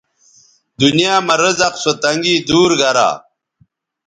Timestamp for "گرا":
2.79-3.09